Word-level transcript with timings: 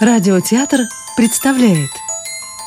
Радиотеатр 0.00 0.82
представляет 1.16 1.90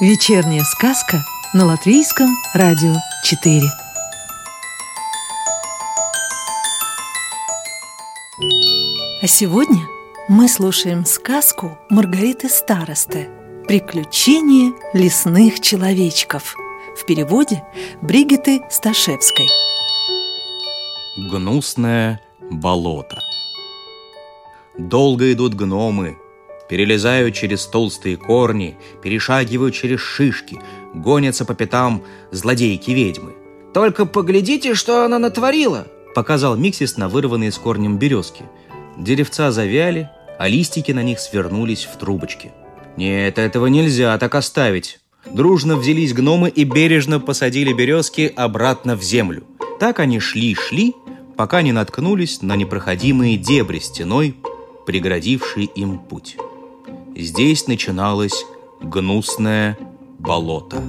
Вечерняя 0.01 0.63
сказка 0.65 1.23
на 1.53 1.65
Латвийском 1.65 2.27
радио 2.53 2.93
4 3.23 3.61
А 9.21 9.27
сегодня 9.27 9.79
мы 10.27 10.49
слушаем 10.49 11.05
сказку 11.05 11.79
Маргариты 11.89 12.49
Старосты 12.49 13.29
«Приключения 13.65 14.73
лесных 14.93 15.61
человечков» 15.61 16.57
в 16.97 17.05
переводе 17.05 17.63
Бригиты 18.01 18.61
Сташевской. 18.69 19.47
Гнусное 21.15 22.19
болото. 22.41 23.21
Долго 24.77 25.31
идут 25.31 25.53
гномы, 25.53 26.17
перелезают 26.71 27.35
через 27.35 27.65
толстые 27.65 28.15
корни, 28.15 28.77
перешагивают 29.03 29.75
через 29.75 29.99
шишки, 29.99 30.61
гонятся 30.93 31.43
по 31.43 31.53
пятам 31.53 32.01
злодейки-ведьмы. 32.31 33.33
Только 33.73 34.05
поглядите, 34.05 34.73
что 34.73 35.03
она 35.03 35.19
натворила!» 35.19 35.85
Показал 36.15 36.55
Миксис 36.55 36.95
на 36.95 37.09
вырванные 37.09 37.51
с 37.51 37.57
корнем 37.57 37.97
березки. 37.97 38.45
Деревца 38.97 39.51
завяли, 39.51 40.09
а 40.39 40.47
листики 40.47 40.93
на 40.93 41.03
них 41.03 41.19
свернулись 41.19 41.83
в 41.83 41.97
трубочки. 41.97 42.53
Нет, 42.95 43.37
этого 43.37 43.67
нельзя 43.67 44.17
так 44.17 44.33
оставить. 44.35 44.99
Дружно 45.29 45.75
взялись 45.75 46.13
гномы 46.13 46.47
и 46.47 46.63
бережно 46.63 47.19
посадили 47.19 47.73
березки 47.73 48.31
обратно 48.33 48.95
в 48.95 49.03
землю. 49.03 49.43
Так 49.77 49.99
они 49.99 50.19
шли-шли, 50.19 50.93
пока 51.35 51.63
не 51.63 51.73
наткнулись 51.73 52.41
на 52.41 52.55
непроходимые 52.55 53.35
дебри 53.35 53.79
стеной, 53.79 54.37
преградившие 54.85 55.65
им 55.65 55.99
путь. 55.99 56.37
Здесь 57.15 57.67
начиналось 57.67 58.45
гнусное 58.81 59.77
болото. 60.19 60.83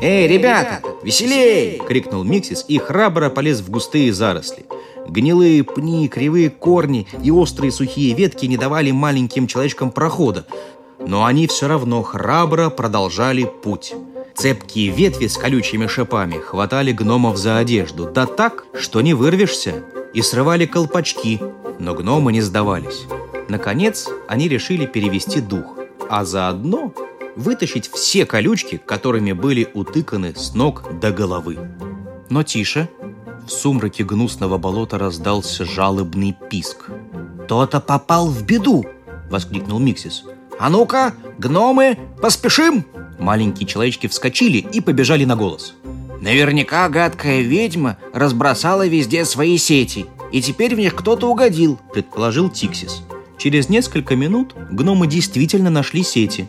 «Эй, 0.00 0.26
ребята, 0.26 0.80
веселей!»— 1.02 1.80
крикнул 1.88 2.24
Миксис 2.24 2.64
и 2.68 2.78
храбро 2.78 3.30
полез 3.30 3.60
в 3.60 3.70
густые 3.70 4.12
заросли. 4.12 4.66
Гнилые 5.08 5.62
пни, 5.64 6.08
кривые 6.08 6.50
корни 6.50 7.06
и 7.22 7.30
острые 7.30 7.70
сухие 7.70 8.14
ветки 8.14 8.46
не 8.46 8.56
давали 8.56 8.90
маленьким 8.90 9.46
человечкам 9.46 9.90
прохода, 9.90 10.46
но 10.98 11.24
они 11.24 11.46
все 11.46 11.68
равно 11.68 12.02
храбро 12.02 12.70
продолжали 12.70 13.48
путь. 13.62 13.94
Цепкие 14.34 14.90
ветви 14.90 15.28
с 15.28 15.38
колючими 15.38 15.86
шипами 15.86 16.38
хватали 16.38 16.92
гномов 16.92 17.36
за 17.36 17.58
одежду, 17.58 18.10
да 18.12 18.26
так, 18.26 18.66
что 18.78 19.00
не 19.00 19.14
вырвешься, 19.14 19.84
и 20.12 20.22
срывали 20.22 20.66
колпачки, 20.66 21.40
но 21.78 21.94
гномы 21.94 22.32
не 22.32 22.40
сдавались. 22.40 23.06
Наконец, 23.48 24.08
они 24.28 24.48
решили 24.48 24.86
перевести 24.86 25.40
дух, 25.40 25.76
а 26.08 26.24
заодно 26.24 26.92
вытащить 27.36 27.88
все 27.88 28.26
колючки, 28.26 28.80
которыми 28.84 29.32
были 29.32 29.68
утыканы 29.74 30.34
с 30.34 30.54
ног 30.54 30.84
до 31.00 31.12
головы. 31.12 31.58
Но 32.30 32.42
тише, 32.42 32.88
в 33.46 33.50
сумраке 33.50 34.02
гнусного 34.02 34.58
болота 34.58 34.98
раздался 34.98 35.64
жалобный 35.64 36.36
писк. 36.50 36.90
«Кто-то 37.44 37.80
попал 37.80 38.26
в 38.26 38.42
беду!»— 38.44 38.84
воскликнул 39.30 39.78
Миксис. 39.78 40.24
«А 40.58 40.68
ну-ка, 40.68 41.14
гномы, 41.38 41.98
поспешим!» 42.20 42.84
Маленькие 43.20 43.68
человечки 43.68 44.08
вскочили 44.08 44.58
и 44.58 44.80
побежали 44.80 45.24
на 45.24 45.36
голос. 45.36 45.74
Наверняка 46.20 46.88
гадкая 46.88 47.42
ведьма 47.42 47.98
разбросала 48.12 48.86
везде 48.86 49.24
свои 49.24 49.58
сети, 49.58 50.06
и 50.32 50.42
теперь 50.42 50.74
в 50.74 50.78
них 50.78 50.96
кто-то 50.96 51.30
угодил, 51.30 51.78
предположил 51.92 52.50
Тиксис. 52.50 53.02
Через 53.38 53.68
несколько 53.68 54.16
минут 54.16 54.54
гномы 54.70 55.06
действительно 55.06 55.70
нашли 55.70 56.02
сети, 56.02 56.48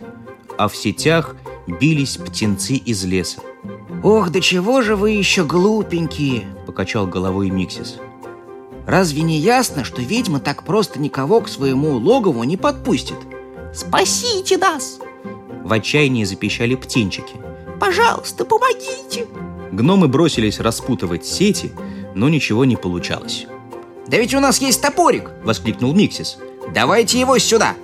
а 0.56 0.68
в 0.68 0.76
сетях 0.76 1.36
бились 1.66 2.16
птенцы 2.16 2.74
из 2.74 3.04
леса. 3.04 3.40
«Ох, 4.02 4.30
да 4.30 4.40
чего 4.40 4.80
же 4.80 4.96
вы 4.96 5.10
еще 5.12 5.44
глупенькие!»– 5.44 6.46
покачал 6.66 7.06
головой 7.06 7.50
Миксис. 7.50 7.96
«Разве 8.86 9.22
не 9.22 9.38
ясно, 9.38 9.84
что 9.84 10.00
ведьма 10.00 10.40
так 10.40 10.62
просто 10.62 10.98
никого 10.98 11.40
к 11.40 11.48
своему 11.48 11.96
логову 11.96 12.44
не 12.44 12.56
подпустит?» 12.56 13.18
«Спасите 13.74 14.56
нас!» 14.56 14.98
В 15.64 15.72
отчаянии 15.72 16.24
запищали 16.24 16.74
птенчики. 16.74 17.34
«Пожалуйста, 17.78 18.44
помогите!» 18.44 19.26
Гномы 19.72 20.08
бросились 20.08 20.60
распутывать 20.60 21.26
сети, 21.26 21.72
но 22.14 22.28
ничего 22.28 22.64
не 22.64 22.76
получалось. 22.76 23.46
«Да 24.06 24.16
ведь 24.16 24.32
у 24.32 24.40
нас 24.40 24.60
есть 24.60 24.80
топорик!»– 24.80 25.30
воскликнул 25.44 25.92
Миксис. 25.92 26.38
«Давайте 26.74 27.20
его 27.20 27.38
сюда!» 27.38 27.74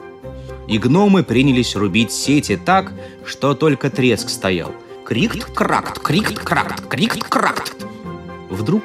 И 0.67 0.79
гномы 0.79 1.23
принялись 1.23 1.77
рубить 1.77 2.13
сети 2.13 2.57
так, 2.57 2.93
что 3.25 3.55
только 3.55 3.91
треск 3.91 4.29
стоял. 4.29 4.73
Крикт-кракт, 5.05 5.99
крикт-кракт, 5.99 6.87
крикт-кракт. 6.89 7.85
Вдруг 8.51 8.85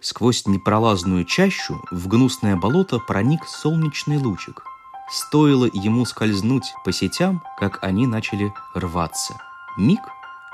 сквозь 0.00 0.46
непролазную 0.46 1.24
чащу 1.24 1.82
в 1.90 2.08
гнусное 2.08 2.56
болото 2.56 2.98
проник 2.98 3.46
солнечный 3.46 4.18
лучик. 4.18 4.62
Стоило 5.10 5.68
ему 5.72 6.04
скользнуть 6.04 6.74
по 6.84 6.92
сетям, 6.92 7.42
как 7.58 7.78
они 7.82 8.06
начали 8.06 8.52
рваться. 8.74 9.34
Миг, 9.78 10.00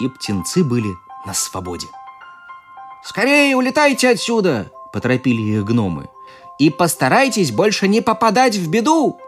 и 0.00 0.08
птенцы 0.08 0.64
были 0.64 0.90
на 1.26 1.34
свободе. 1.34 1.86
«Скорее 3.02 3.56
улетайте 3.56 4.10
отсюда!»– 4.10 4.70
поторопили 4.92 5.42
их 5.42 5.64
гномы. 5.64 6.08
«И 6.60 6.70
постарайтесь 6.70 7.50
больше 7.50 7.88
не 7.88 8.00
попадать 8.00 8.54
в 8.54 8.70
беду!» 8.70 9.18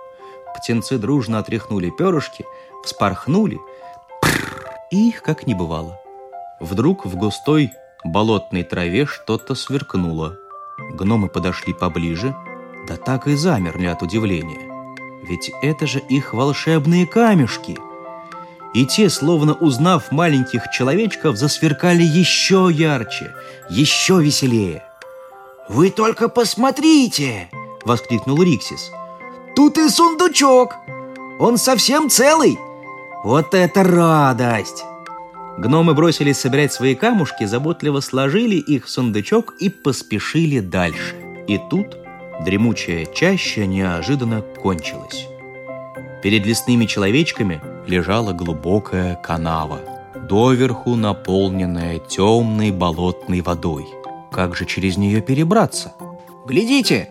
Птенцы 0.57 0.99
дружно 0.99 1.39
отряхнули 1.39 1.91
перышки, 1.91 2.45
вспорхнули, 2.85 3.59
и 4.91 5.09
их 5.09 5.23
как 5.23 5.47
не 5.47 5.55
бывало. 5.55 5.99
Вдруг 6.61 7.07
в 7.07 7.17
густой 7.17 7.73
болотной 8.05 8.63
траве 8.63 9.07
что-то 9.07 9.55
сверкнуло. 9.55 10.37
Гномы 10.93 11.29
подошли 11.29 11.73
поближе, 11.73 12.37
да 12.87 12.97
так 12.97 13.27
и 13.27 13.35
замерли 13.35 13.87
от 13.87 14.03
удивления. 14.03 14.71
Ведь 15.29 15.51
это 15.63 15.87
же 15.87 15.99
их 15.99 16.35
волшебные 16.35 17.07
камешки– 17.07 17.79
и 18.75 18.87
те, 18.87 19.11
словно 19.11 19.53
узнав 19.53 20.11
маленьких 20.11 20.71
человечков, 20.71 21.37
засверкали 21.37 22.03
еще 22.03 22.71
ярче, 22.73 23.35
еще 23.69 24.23
веселее. 24.23 24.83
«Вы 25.69 25.91
только 25.91 26.29
посмотрите!»— 26.29 27.49
воскликнул 27.85 28.43
Риксис. 28.43 28.91
«Тут 29.55 29.79
и 29.79 29.89
сундучок! 29.89 30.77
Он 31.39 31.57
совсем 31.57 32.11
целый! 32.11 32.59
Вот 33.23 33.55
это 33.55 33.85
радость!» 33.85 34.85
Гномы 35.59 35.95
бросились 35.95 36.39
собирать 36.39 36.73
свои 36.73 36.95
камушки, 36.95 37.45
заботливо 37.45 38.01
сложили 38.01 38.57
их 38.57 38.87
в 38.87 38.91
сундучок 38.91 39.55
и 39.61 39.69
поспешили 39.69 40.61
дальше. 40.61 41.15
И 41.47 41.61
тут 41.71 41.97
дремучая 42.45 43.07
чаща 43.07 43.67
неожиданно 43.67 44.43
кончилась. 44.43 45.29
Перед 46.23 46.47
лесными 46.47 46.87
человечками 46.87 47.61
лежала 47.87 48.33
глубокая 48.33 49.17
канава, 49.17 49.81
доверху 50.29 50.97
наполненная 50.97 51.99
темной 51.99 52.71
болотной 52.71 53.43
водой. 53.43 53.87
Как 54.33 54.57
же 54.57 54.65
через 54.65 54.97
нее 54.97 55.21
перебраться? 55.21 55.93
«Глядите! 56.47 57.11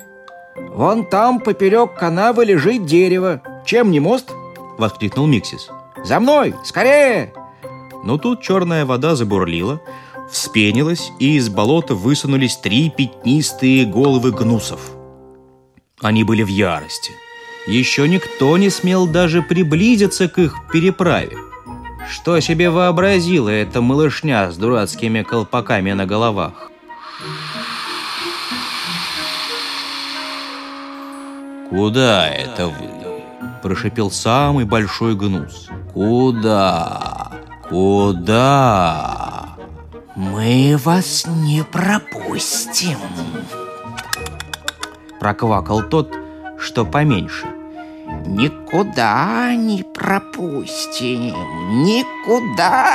Вон 0.58 1.06
там 1.06 1.40
поперек 1.40 1.96
канавы 1.96 2.46
лежит 2.46 2.86
дерево. 2.86 3.42
Чем 3.66 3.92
не 3.92 4.00
мост?»— 4.00 4.32
воскликнул 4.78 5.28
Миксис. 5.28 5.70
«За 6.04 6.20
мной! 6.20 6.54
Скорее!» 6.66 7.34
Но 8.04 8.18
тут 8.18 8.42
черная 8.42 8.86
вода 8.86 9.16
забурлила, 9.16 9.80
вспенилась, 10.30 11.12
и 11.20 11.38
из 11.38 11.50
болота 11.50 11.94
высунулись 11.94 12.58
три 12.58 12.90
пятнистые 12.90 13.86
головы 13.86 14.32
гнусов. 14.32 14.92
Они 16.02 16.24
были 16.24 16.44
в 16.44 16.48
ярости– 16.48 17.12
еще 17.68 18.08
никто 18.08 18.58
не 18.58 18.70
смел 18.70 19.06
даже 19.06 19.44
приблизиться 19.44 20.28
к 20.28 20.40
их 20.40 20.56
переправе. 20.72 21.38
Что 22.10 22.40
себе 22.40 22.72
вообразила 22.72 23.50
эта 23.50 23.82
малышня 23.82 24.52
с 24.52 24.58
дурацкими 24.58 25.22
колпаками 25.22 25.92
на 25.92 26.08
головах? 26.08 26.71
«Куда 31.72 32.28
это 32.28 32.68
вы?»– 32.68 32.90
прошипел 33.64 34.12
самый 34.12 34.66
большой 34.66 35.16
гнус. 35.16 35.70
«Куда? 35.94 37.32
Куда?» 37.70 39.56
«Мы 40.18 40.78
вас 40.84 41.26
не 41.26 41.64
пропустим!» 41.64 42.98
Проквакал 45.22 45.84
тот, 45.84 46.14
что 46.60 46.84
поменьше. 46.84 47.48
Никуда 48.26 49.56
не 49.56 49.84
пропустим, 49.84 51.34
никуда. 51.84 52.86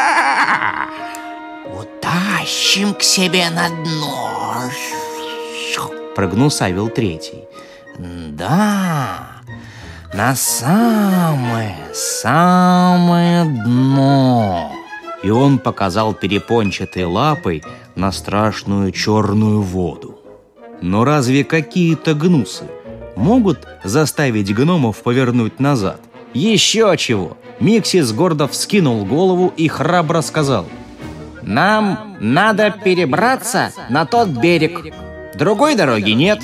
Утащим 1.65 2.93
к 2.93 3.03
себе 3.03 3.49
на 3.49 3.71
дно. 3.71 4.71
Прогнусавил 6.15 6.91
третий. 6.91 7.45
Да, 7.99 9.29
на 10.13 10.35
самое, 10.35 11.77
самое 11.95 13.45
дно. 13.45 14.73
И 15.23 15.31
он 15.31 15.59
показал 15.59 16.15
перепончатой 16.15 17.05
лапой 17.05 17.63
на 17.95 18.13
страшную 18.13 18.93
черную 18.93 19.63
воду. 19.63 20.21
Но 20.83 21.05
разве 21.05 21.43
какие-то 21.43 22.15
гнусы 22.15 22.65
могут 23.17 23.67
заставить 23.83 24.55
гномов 24.55 25.03
повернуть 25.03 25.59
назад? 25.59 26.01
Еще 26.35 26.95
чего! 26.99 27.37
Миксис 27.61 28.13
гордо 28.13 28.47
вскинул 28.47 29.07
голову 29.07 29.53
и 29.57 29.69
храбро 29.69 30.21
сказал. 30.21 30.67
Нам 31.43 32.17
надо 32.21 32.71
перебраться 32.71 33.71
на 33.89 34.05
тот 34.05 34.29
берег. 34.29 34.93
Другой 35.35 35.77
дороги 35.77 36.11
нет. 36.11 36.41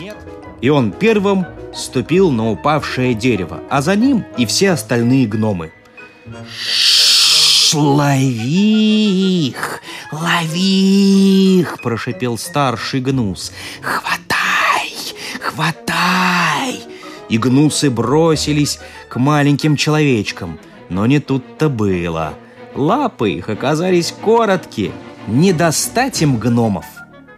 И 0.62 0.68
он 0.68 0.92
первым 0.92 1.44
ступил 1.74 2.30
на 2.30 2.50
упавшее 2.50 3.14
дерево, 3.14 3.60
а 3.68 3.82
за 3.82 3.96
ним 3.96 4.24
и 4.38 4.46
все 4.46 4.70
остальные 4.70 5.26
гномы. 5.26 5.72
«Лови 7.74 9.48
их! 9.48 9.80
Лови 10.12 11.60
их!»– 11.60 11.78
прошипел 11.82 12.38
старший 12.38 13.00
гнус. 13.00 13.52
«Хватай! 13.80 14.94
Хватай!» 15.40 16.80
И 17.28 17.38
гнусы 17.38 17.90
бросились 17.90 18.78
к 19.08 19.18
маленьким 19.18 19.76
человечкам. 19.76 20.60
Но 20.90 21.06
не 21.06 21.18
тут-то 21.18 21.70
было. 21.70 22.34
Лапы 22.74 23.30
их 23.32 23.48
оказались 23.48 24.14
короткие. 24.22 24.92
Не 25.26 25.52
достать 25.52 26.20
им 26.22 26.36
гномов. 26.36 26.84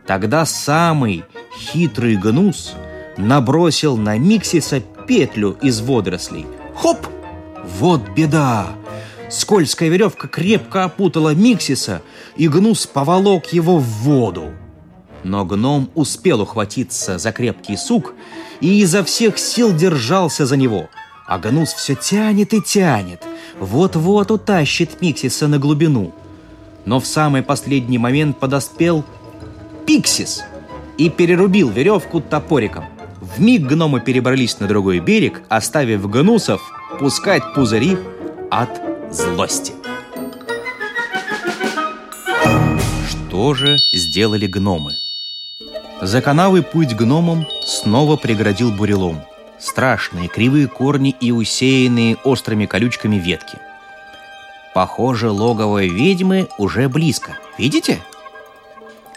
Тогда 0.06 0.44
самый 0.44 1.25
хитрый 1.56 2.17
гнус 2.17 2.75
набросил 3.17 3.97
на 3.97 4.19
Миксиса 4.19 4.81
петлю 5.07 5.57
из 5.63 5.81
водорослей. 5.81 6.47
Хоп! 6.77 7.07
Вот 7.79 8.01
беда! 8.11 8.69
Скользкая 9.31 9.89
веревка 9.89 10.29
крепко 10.29 10.85
опутала 10.85 11.35
Миксиса, 11.35 12.03
и 12.37 12.49
гнус 12.49 12.87
поволок 12.87 13.53
его 13.53 13.79
в 13.79 13.85
воду. 13.85 14.53
Но 15.25 15.45
гном 15.45 15.91
успел 15.95 16.43
ухватиться 16.43 17.19
за 17.19 17.33
крепкий 17.33 17.77
сук 17.77 18.15
и 18.61 18.81
изо 18.83 19.03
всех 19.03 19.39
сил 19.39 19.75
держался 19.75 20.47
за 20.47 20.57
него. 20.57 20.89
А 21.27 21.39
гнус 21.39 21.73
все 21.73 21.95
тянет 21.95 22.53
и 22.53 22.61
тянет, 22.61 23.23
вот-вот 23.59 24.31
утащит 24.31 25.01
Миксиса 25.01 25.49
на 25.49 25.59
глубину. 25.59 26.13
Но 26.85 27.01
в 27.01 27.07
самый 27.07 27.43
последний 27.43 27.97
момент 27.97 28.39
подоспел 28.39 29.05
Пиксис 29.87 30.43
и 30.99 31.09
перерубил 31.09 31.71
веревку 31.71 32.21
топориком. 32.21 32.85
В 33.25 33.41
миг 33.41 33.62
гномы 33.62 34.00
перебрались 34.00 34.61
на 34.61 34.67
другой 34.67 34.99
берег, 34.99 35.41
оставив 35.49 36.11
гнусов 36.11 36.61
пускать 36.99 37.43
пузыри 37.55 37.97
от 38.50 38.69
злости. 39.11 39.73
Что 43.09 43.55
же 43.55 43.79
сделали 43.93 44.47
гномы? 44.47 44.99
За 46.03 46.21
канавы 46.21 46.62
путь 46.62 46.94
гномам 46.94 47.47
снова 47.65 48.17
преградил 48.17 48.71
бурелом. 48.71 49.23
Страшные 49.59 50.29
кривые 50.29 50.69
корни 50.69 51.17
и 51.19 51.32
усеянные 51.32 52.17
острыми 52.25 52.67
колючками 52.67 53.17
ветки. 53.17 53.56
Похоже, 54.75 55.31
логово 55.31 55.87
ведьмы 55.87 56.49
уже 56.59 56.91
близко. 56.91 57.38
Видите? 57.56 58.03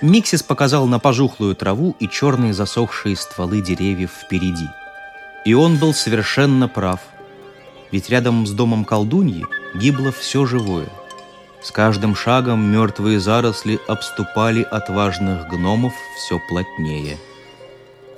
Миксис 0.02 0.44
показал 0.44 0.86
на 0.86 1.00
пожухлую 1.00 1.56
траву 1.56 1.96
и 2.00 2.08
черные 2.08 2.54
засохшие 2.54 3.16
стволы 3.16 3.62
деревьев 3.62 4.12
впереди. 4.12 4.68
И 5.44 5.56
он 5.56 5.78
был 5.78 5.94
совершенно 5.94 6.68
прав. 6.68 7.00
Ведь 7.92 8.10
рядом 8.10 8.46
с 8.46 8.52
домом 8.52 8.86
колдуньи 8.86 9.46
гибло 9.76 10.12
все 10.12 10.46
живое. 10.46 10.88
С 11.64 11.72
каждым 11.72 12.16
шагом 12.16 12.62
мертвые 12.62 13.20
заросли 13.20 13.80
обступали 13.88 14.62
отважных 14.62 15.48
гномов 15.48 15.94
все 16.16 16.40
плотнее. 16.48 17.18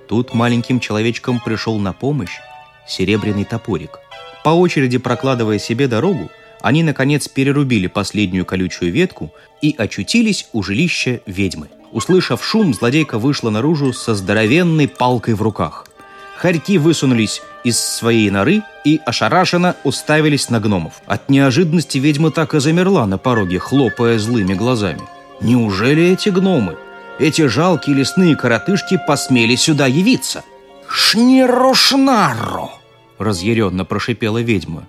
Тут 0.07 0.33
маленьким 0.33 0.81
человечкам 0.81 1.39
пришел 1.39 1.79
на 1.79 1.93
помощь 1.93 2.39
серебряный 2.87 3.45
топорик. 3.45 3.99
По 4.43 4.49
очереди 4.49 4.97
прокладывая 4.97 5.59
себе 5.59 5.87
дорогу, 5.87 6.29
они, 6.61 6.83
наконец, 6.83 7.27
перерубили 7.27 7.87
последнюю 7.87 8.45
колючую 8.45 8.91
ветку 8.91 9.31
и 9.61 9.75
очутились 9.77 10.47
у 10.53 10.63
жилища 10.63 11.21
ведьмы. 11.25 11.69
Услышав 11.91 12.45
шум, 12.45 12.73
злодейка 12.73 13.17
вышла 13.17 13.49
наружу 13.49 13.93
со 13.93 14.13
здоровенной 14.13 14.87
палкой 14.87 15.33
в 15.33 15.41
руках. 15.41 15.87
Хорьки 16.37 16.77
высунулись 16.77 17.41
из 17.63 17.79
своей 17.79 18.29
норы 18.29 18.61
и 18.85 19.01
ошарашенно 19.05 19.75
уставились 19.83 20.49
на 20.49 20.59
гномов. 20.59 21.01
От 21.05 21.29
неожиданности 21.29 21.97
ведьма 21.97 22.31
так 22.31 22.53
и 22.53 22.59
замерла 22.59 23.05
на 23.05 23.17
пороге, 23.17 23.59
хлопая 23.59 24.17
злыми 24.17 24.53
глазами. 24.53 25.01
Неужели 25.41 26.11
эти 26.11 26.29
гномы, 26.29 26.77
эти 27.19 27.47
жалкие 27.47 27.97
лесные 27.97 28.35
коротышки 28.35 28.97
посмели 29.05 29.55
сюда 29.55 29.87
явиться? 29.87 30.43
«Шниру-шнару!»— 30.87 32.71
разъяренно 33.17 33.83
прошипела 33.83 34.41
ведьма. 34.41 34.87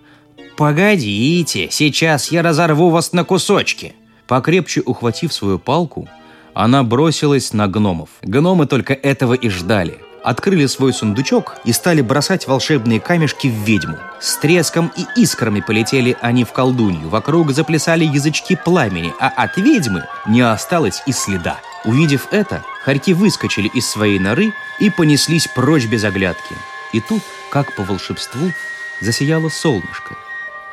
«Погодите, 0.61 1.69
сейчас 1.71 2.31
я 2.31 2.43
разорву 2.43 2.91
вас 2.91 3.15
на 3.15 3.25
кусочки!» 3.25 3.95
Покрепче 4.27 4.83
ухватив 4.83 5.33
свою 5.33 5.59
палку, 5.59 6.07
она 6.53 6.83
бросилась 6.83 7.55
на 7.55 7.67
гномов. 7.67 8.11
Гномы 8.21 8.67
только 8.67 8.93
этого 8.93 9.33
и 9.33 9.49
ждали— 9.49 9.97
открыли 10.23 10.67
свой 10.67 10.93
сундучок 10.93 11.57
и 11.65 11.73
стали 11.73 12.03
бросать 12.03 12.47
волшебные 12.47 13.01
камешки 13.01 13.47
в 13.47 13.55
ведьму. 13.67 13.97
С 14.21 14.37
треском 14.37 14.93
и 14.99 15.07
искрами 15.19 15.61
полетели 15.67 16.15
они 16.21 16.45
в 16.45 16.53
колдунью. 16.53 17.09
Вокруг 17.09 17.53
заплясали 17.53 18.05
язычки 18.05 18.55
пламени, 18.55 19.15
а 19.19 19.29
от 19.29 19.56
ведьмы 19.56 20.05
не 20.27 20.43
осталось 20.43 21.03
и 21.06 21.13
следа. 21.13 21.59
Увидев 21.87 22.29
это, 22.33 22.63
хорьки 22.85 23.15
выскочили 23.15 23.69
из 23.69 23.87
своей 23.87 24.19
норы 24.19 24.53
и 24.79 24.91
понеслись 24.91 25.47
прочь 25.47 25.87
без 25.87 26.05
оглядки. 26.05 26.55
И 26.93 27.01
тут, 27.01 27.23
как 27.51 27.75
по 27.75 27.83
волшебству, 27.83 28.53
засияло 29.01 29.49
солнышко. 29.49 30.17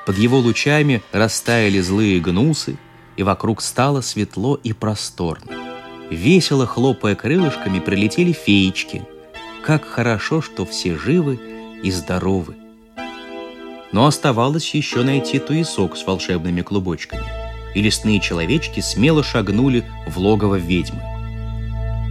Под 0.07 0.18
его 0.18 0.39
лучами 0.39 1.04
растаяли 1.12 1.80
злые 1.80 2.19
гнусы, 2.19 2.77
и 3.15 3.21
вокруг 3.21 3.62
стало 3.62 4.01
светло 4.01 4.56
и 4.56 4.74
просторно. 4.74 5.51
Весело 6.09 6.65
хлопая 6.65 7.13
крылышками, 7.13 7.80
прилетели 7.80 8.31
феечки– 8.31 9.04
как 9.68 9.83
хорошо, 9.83 10.42
что 10.42 10.65
все 10.65 10.95
живы 10.95 11.37
и 11.83 11.92
здоровы. 11.92 12.56
Но 13.92 14.06
оставалось 14.06 14.73
еще 14.73 15.04
найти 15.04 15.40
туесок 15.40 15.97
с 15.97 16.07
волшебными 16.07 16.61
клубочками, 16.61 17.26
и 17.76 17.81
лесные 17.81 18.21
человечки 18.21 18.80
смело 18.80 19.23
шагнули 19.23 19.83
в 20.07 20.19
логово 20.19 20.56
ведьмы. 20.56 21.02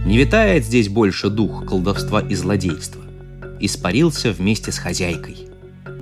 Не 0.05 0.19
витает 0.19 0.65
здесь 0.65 0.87
больше 0.87 1.31
дух 1.31 1.65
колдовства 1.65 2.21
и 2.21 2.35
злодейства. 2.35 3.01
Испарился 3.59 4.31
вместе 4.31 4.71
с 4.71 4.77
хозяйкой. 4.77 5.47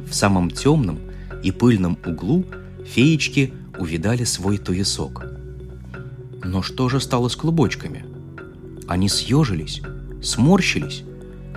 В 0.06 0.14
самом 0.14 0.52
темном 0.52 1.00
и 1.46 1.52
пыльном 1.52 1.98
углу 2.04 2.44
феечки 2.86 3.54
увидали 3.78 4.24
свой 4.24 4.58
туесок. 4.58 5.26
Но 6.44 6.64
что 6.64 6.90
же 6.90 7.00
стало 7.00 7.30
с 7.30 7.36
клубочками? 7.36 8.04
Они 8.88 9.08
съежились, 9.10 9.82
сморщились 10.24 11.04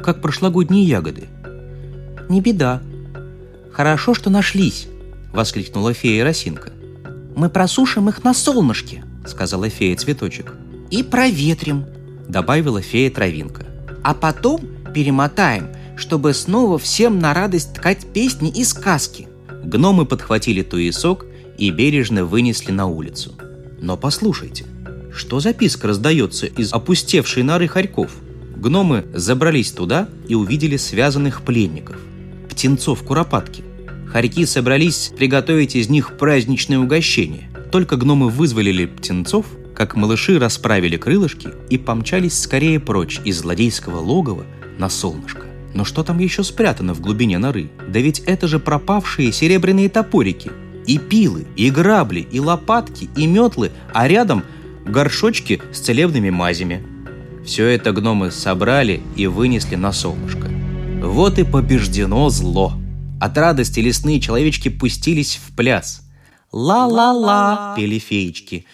как 0.03 0.21
прошлогодние 0.21 0.85
ягоды. 0.85 1.29
«Не 2.29 2.41
беда. 2.41 2.83
Хорошо, 3.73 4.15
что 4.15 4.29
нашлись»,— 4.31 4.89
воскликнула 5.33 5.95
фея 5.95 6.23
Росинка. 6.23 6.71
«Мы 7.35 7.49
просушим 7.49 8.11
их 8.11 8.23
на 8.25 8.35
солнышке»,— 8.35 9.05
сказала 9.27 9.71
фея 9.71 9.97
Цветочек. 9.97 10.55
«И 10.91 11.03
проветрим»,— 11.03 11.87
добавила 12.29 12.83
фея 12.83 13.11
Травинка. 13.11 13.67
«А 14.03 14.15
потом 14.15 14.61
перемотаем, 14.95 15.69
чтобы 15.97 16.35
снова 16.35 16.79
всем 16.79 17.19
на 17.19 17.33
радость 17.33 17.73
ткать 17.73 18.07
песни 18.13 18.51
и 18.51 18.65
сказки». 18.65 19.29
Гномы 19.69 20.07
подхватили 20.07 20.63
туесок 20.63 21.27
и 21.57 21.71
бережно 21.71 22.25
вынесли 22.25 22.73
на 22.73 22.87
улицу. 22.87 23.35
Но 23.81 23.97
послушайте, 23.97 24.67
что 25.15 25.41
записка 25.41 25.89
раздается 25.89 26.47
из 26.47 26.73
опустевшей 26.73 27.43
норы 27.43 27.69
хорьков— 27.69 28.11
Гномы 28.59 29.05
забрались 29.15 29.71
туда 29.71 30.09
и 30.27 30.35
увидели 30.35 30.77
связанных 30.77 31.43
пленников. 31.43 31.97
Птенцов 32.51 33.05
куропатки. 33.05 33.63
Хорьки 34.09 34.45
собрались 34.47 35.13
приготовить 35.17 35.77
из 35.77 35.89
них 35.89 36.17
праздничное 36.17 36.81
угощение. 36.81 37.51
Только 37.71 37.97
гномы 37.97 38.31
вызволили 38.31 38.87
птенцов, 38.87 39.47
как 39.77 39.95
малыши 39.95 40.41
расправили 40.41 40.97
крылышки 40.97 41.51
и 41.71 41.79
помчались 41.79 42.41
скорее 42.41 42.81
прочь 42.81 43.21
из 43.25 43.39
злодейского 43.39 44.01
логова 44.01 44.45
на 44.77 44.89
солнышко. 44.89 45.48
Но 45.75 45.85
что 45.85 46.03
там 46.03 46.19
еще 46.19 46.45
спрятано 46.45 46.95
в 46.95 47.01
глубине 47.01 47.39
норы? 47.39 47.71
Да 47.89 48.01
ведь 48.01 48.21
это 48.21 48.49
же 48.49 48.59
пропавшие 48.59 49.33
серебряные 49.33 49.89
топорики. 49.89 50.51
И 50.87 50.99
пилы, 50.99 51.47
и 51.57 51.71
грабли, 51.71 52.21
и 52.21 52.41
лопатки, 52.41 53.11
и 53.17 53.27
метлы, 53.27 53.71
а 53.93 54.09
рядом 54.09 54.45
горшочки 54.87 55.61
с 55.73 55.81
целебными 55.81 56.31
мазями– 56.31 56.83
все 57.49 57.67
это 57.67 57.93
гномы 57.93 58.31
собрали 58.31 59.03
и 59.17 59.27
вынесли 59.27 59.75
на 59.75 59.91
солнышко. 59.91 60.51
Вот 61.03 61.39
и 61.39 61.45
побеждено 61.45 62.29
зло. 62.29 62.75
От 63.23 63.39
радости 63.39 63.81
лесные 63.81 64.21
человечки 64.21 64.69
пустились 64.69 65.37
в 65.43 65.57
пляс. 65.57 66.03
«Ла-ла-ла!»– 66.53 67.73
пели 67.77 67.99
феечки. 67.99 68.67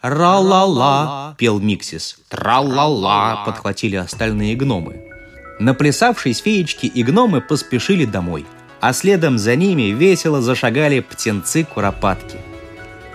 «Ра-ла-ла!»– 0.00 1.34
пел 1.38 1.60
Миксис. 1.60 2.18
«Тра-ла-ла!»– 2.30 3.42
подхватили 3.46 3.96
остальные 3.96 4.56
гномы. 4.56 5.02
Наплясавшись 5.58 6.40
феечки 6.40 6.86
и 6.86 7.02
гномы 7.02 7.40
поспешили 7.40 8.04
домой, 8.04 8.46
а 8.80 8.92
следом 8.92 9.38
за 9.38 9.56
ними 9.56 9.92
весело 9.92 10.42
зашагали 10.42 11.00
птенцы-куропатки. 11.00 12.38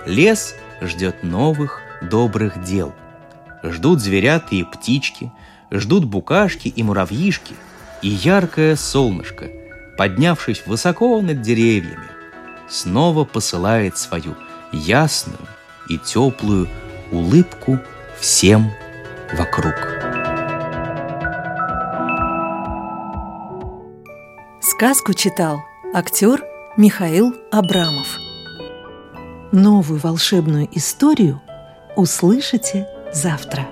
Лес 0.06 0.56
ждет 0.82 1.24
новых 1.24 1.82
добрых 2.02 2.64
дел. 2.64 2.94
Ждут 3.64 4.00
зверята 4.00 4.56
и 4.56 4.64
птички, 4.64 5.32
ждут 5.70 6.06
букашки 6.06 6.70
и 6.70 6.82
муравьишки, 6.82 7.54
и 8.02 8.08
яркое 8.08 8.78
солнышко, 8.78 9.50
поднявшись 9.98 10.64
высоко 10.66 11.22
над 11.22 11.42
деревьями, 11.42 12.08
снова 12.70 13.26
посылает 13.26 13.98
свою 13.98 14.36
ясную 14.72 15.40
и 15.90 15.98
теплую 15.98 16.70
улыбку 17.12 17.80
всем 18.20 18.72
вокруг. 19.38 19.99
Сказку 24.80 25.14
читал 25.14 25.66
актер 25.94 26.42
Михаил 26.78 27.36
Абрамов. 27.52 28.08
Новую 29.52 30.00
волшебную 30.00 30.70
историю 30.72 31.42
услышите 31.98 32.88
завтра. 33.12 33.68